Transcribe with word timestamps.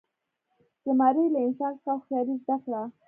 زمري 0.85 1.25
له 1.33 1.39
انسان 1.47 1.73
څخه 1.83 1.91
هوښیاري 1.95 2.35
زده 2.43 2.55
کړه. 2.63 2.81